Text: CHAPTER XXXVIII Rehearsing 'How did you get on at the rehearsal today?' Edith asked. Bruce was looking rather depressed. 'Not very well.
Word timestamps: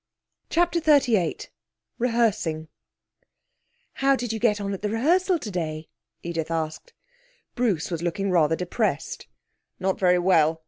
CHAPTER 0.49 0.79
XXXVIII 0.81 1.49
Rehearsing 1.99 2.69
'How 3.93 4.15
did 4.15 4.33
you 4.33 4.39
get 4.39 4.59
on 4.59 4.73
at 4.73 4.81
the 4.81 4.89
rehearsal 4.89 5.37
today?' 5.37 5.89
Edith 6.23 6.49
asked. 6.49 6.93
Bruce 7.53 7.91
was 7.91 8.01
looking 8.01 8.31
rather 8.31 8.55
depressed. 8.55 9.27
'Not 9.79 9.99
very 9.99 10.17
well. 10.17 10.59